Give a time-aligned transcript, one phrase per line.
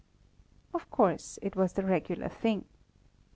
[0.73, 2.65] Of course, it was the regular thing.